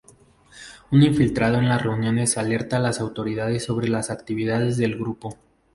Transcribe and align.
Un 0.89 1.03
infiltrado 1.03 1.59
en 1.59 1.69
las 1.69 1.83
reuniones 1.83 2.35
alerta 2.39 2.77
a 2.77 2.79
las 2.79 2.99
autoridades 3.01 3.63
sobre 3.65 3.87
las 3.87 4.09
actividades 4.09 4.77
del 4.77 4.95
grupo. 4.95 5.37